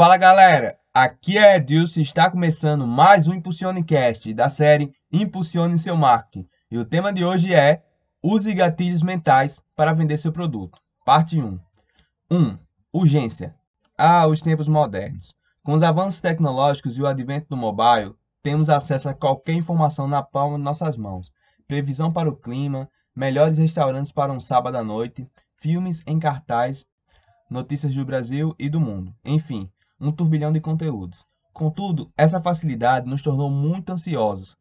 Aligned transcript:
Fala 0.00 0.16
galera, 0.16 0.78
aqui 0.94 1.36
é 1.36 1.56
Edilson 1.56 2.00
e 2.00 2.02
está 2.02 2.30
começando 2.30 2.86
mais 2.86 3.28
um 3.28 3.34
Impulsionecast 3.34 4.32
da 4.32 4.48
série 4.48 4.94
Impulsione 5.12 5.76
seu 5.76 5.94
marketing. 5.94 6.48
E 6.70 6.78
o 6.78 6.86
tema 6.86 7.12
de 7.12 7.22
hoje 7.22 7.52
é 7.52 7.84
Use 8.22 8.54
gatilhos 8.54 9.02
mentais 9.02 9.62
para 9.76 9.92
vender 9.92 10.16
seu 10.16 10.32
produto. 10.32 10.80
Parte 11.04 11.38
1. 11.38 11.60
1. 12.30 12.58
Urgência. 12.90 13.54
Ah, 13.94 14.26
os 14.26 14.40
tempos 14.40 14.68
modernos. 14.68 15.34
Com 15.62 15.74
os 15.74 15.82
avanços 15.82 16.18
tecnológicos 16.18 16.96
e 16.96 17.02
o 17.02 17.06
advento 17.06 17.48
do 17.50 17.56
mobile, 17.58 18.14
temos 18.42 18.70
acesso 18.70 19.06
a 19.06 19.12
qualquer 19.12 19.52
informação 19.52 20.08
na 20.08 20.22
palma 20.22 20.56
de 20.56 20.64
nossas 20.64 20.96
mãos. 20.96 21.30
Previsão 21.68 22.10
para 22.10 22.30
o 22.30 22.36
clima, 22.36 22.88
melhores 23.14 23.58
restaurantes 23.58 24.12
para 24.12 24.32
um 24.32 24.40
sábado 24.40 24.78
à 24.78 24.82
noite, 24.82 25.28
filmes 25.56 26.02
em 26.06 26.18
cartaz, 26.18 26.86
notícias 27.50 27.94
do 27.94 28.02
Brasil 28.02 28.54
e 28.58 28.70
do 28.70 28.80
mundo. 28.80 29.14
Enfim, 29.22 29.70
um 30.00 30.10
turbilhão 30.10 30.52
de 30.52 30.60
conteúdos. 30.60 31.24
Contudo, 31.52 32.10
essa 32.16 32.40
facilidade 32.40 33.08
nos 33.08 33.22
tornou 33.22 33.50
muito 33.50 33.92
ansiosos. 33.92 34.56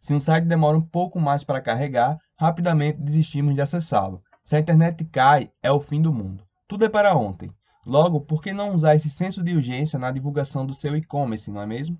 Se 0.00 0.14
um 0.14 0.20
site 0.20 0.46
demora 0.46 0.76
um 0.76 0.80
pouco 0.80 1.20
mais 1.20 1.44
para 1.44 1.60
carregar, 1.60 2.18
rapidamente 2.36 3.00
desistimos 3.00 3.54
de 3.54 3.60
acessá-lo. 3.60 4.22
Se 4.42 4.56
a 4.56 4.58
internet 4.58 5.04
cai, 5.04 5.50
é 5.62 5.70
o 5.70 5.80
fim 5.80 6.00
do 6.00 6.12
mundo. 6.12 6.44
Tudo 6.66 6.84
é 6.84 6.88
para 6.88 7.14
ontem. 7.14 7.52
Logo, 7.84 8.20
por 8.20 8.42
que 8.42 8.52
não 8.52 8.74
usar 8.74 8.96
esse 8.96 9.10
senso 9.10 9.42
de 9.42 9.54
urgência 9.54 9.98
na 9.98 10.10
divulgação 10.10 10.64
do 10.64 10.72
seu 10.72 10.96
e-commerce, 10.96 11.50
não 11.50 11.60
é 11.60 11.66
mesmo? 11.66 11.98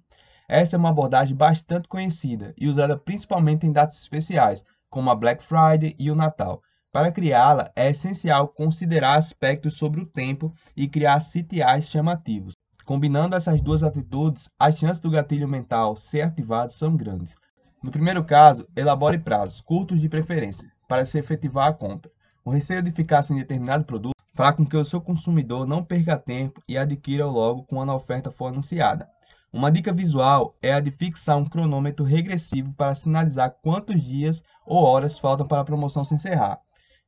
Essa 0.49 0.77
é 0.77 0.79
uma 0.79 0.91
abordagem 0.91 1.37
bastante 1.37 1.89
conhecida 1.89 2.55
e 2.59 2.69
usada 2.69 2.97
principalmente 2.97 3.67
em 3.67 3.73
datas 3.73 4.01
especiais, 4.01 4.65
como 4.89 5.11
a 5.11 5.15
Black 5.15 5.43
Friday 5.43 5.95
e 5.99 6.11
o 6.11 6.15
Natal. 6.15 6.63
Para 6.93 7.11
criá-la, 7.11 7.73
é 7.75 7.91
essencial 7.91 8.49
considerar 8.49 9.17
aspectos 9.17 9.79
sobre 9.79 10.01
o 10.01 10.07
tempo 10.07 10.55
e 10.77 10.87
criar 10.87 11.21
CTAs 11.21 11.89
chamativos. 11.89 12.55
Combinando 12.85 13.37
essas 13.37 13.61
duas 13.61 13.85
atitudes, 13.85 14.49
as 14.59 14.77
chances 14.77 15.01
do 15.01 15.11
gatilho 15.11 15.49
mental 15.49 15.97
ser 15.97 16.23
ativado 16.23 16.73
são 16.73 16.97
grandes. 16.97 17.35
No 17.83 17.91
primeiro 17.91 18.25
caso, 18.25 18.67
elabore 18.75 19.19
prazos, 19.19 19.61
curtos 19.61 20.01
de 20.01 20.09
preferência, 20.09 20.69
para 20.89 21.07
se 21.07 21.19
efetivar 21.19 21.69
a 21.69 21.73
compra. 21.73 22.11
O 22.45 22.51
receio 22.51 22.83
de 22.83 22.91
ficar 22.91 23.23
sem 23.23 23.37
determinado 23.37 23.85
produto 23.85 24.17
fará 24.35 24.53
com 24.53 24.67
que 24.67 24.77
o 24.77 24.85
seu 24.85 25.01
consumidor 25.01 25.67
não 25.67 25.85
perca 25.85 26.17
tempo 26.17 26.61
e 26.69 26.77
adquira 26.77 27.25
logo 27.25 27.63
quando 27.65 27.93
a 27.93 27.95
oferta 27.95 28.31
for 28.33 28.47
anunciada. 28.47 29.09
Uma 29.53 29.71
dica 29.71 29.93
visual 29.93 30.57
é 30.61 30.73
a 30.73 30.81
de 30.81 30.91
fixar 30.91 31.37
um 31.37 31.45
cronômetro 31.45 32.05
regressivo 32.05 32.75
para 32.75 32.95
sinalizar 32.95 33.55
quantos 33.63 34.01
dias 34.03 34.43
ou 34.67 34.83
horas 34.83 35.19
faltam 35.19 35.47
para 35.47 35.61
a 35.61 35.65
promoção 35.65 36.03
se 36.03 36.15
encerrar. 36.15 36.59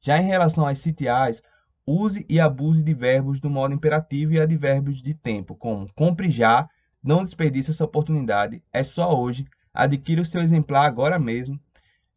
Já 0.01 0.19
em 0.19 0.27
relação 0.27 0.67
às 0.67 0.83
CTAs, 0.83 1.43
use 1.87 2.25
e 2.29 2.41
abuse 2.41 2.83
de 2.83 2.95
verbos 2.95 3.41
do 3.41 3.51
modo 3.51 3.75
imperativo 3.75 4.33
e 4.33 4.41
advérbios 4.41 5.03
de 5.03 5.15
tempo, 5.15 5.55
como 5.55 5.93
compre 5.95 6.31
já, 6.31 6.69
não 7.03 7.25
desperdice 7.25 7.71
essa 7.71 7.85
oportunidade, 7.85 8.63
é 8.73 8.83
só 8.83 9.19
hoje, 9.19 9.47
adquira 9.73 10.23
o 10.23 10.25
seu 10.25 10.41
exemplar 10.41 10.87
agora 10.87 11.19
mesmo, 11.19 11.61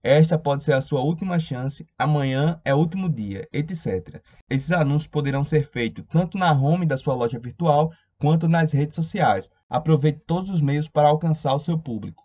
esta 0.03 0.37
pode 0.37 0.63
ser 0.63 0.73
a 0.73 0.79
sua 0.79 1.01
última 1.01 1.37
chance, 1.37 1.85
amanhã 1.99 2.61
é 2.63 2.73
o 2.73 2.77
último 2.77 3.09
dia, 3.09 3.45
etc. 3.51 4.21
Esses 4.49 4.71
anúncios 4.71 5.11
poderão 5.11 5.43
ser 5.43 5.67
feitos 5.69 6.05
tanto 6.07 6.37
na 6.37 6.51
home 6.53 6.85
da 6.85 6.95
sua 6.95 7.13
loja 7.13 7.37
virtual 7.37 7.91
quanto 8.17 8.47
nas 8.47 8.71
redes 8.71 8.95
sociais. 8.95 9.49
Aproveite 9.69 10.21
todos 10.25 10.49
os 10.49 10.61
meios 10.61 10.87
para 10.87 11.09
alcançar 11.09 11.53
o 11.53 11.59
seu 11.59 11.77
público. 11.77 12.23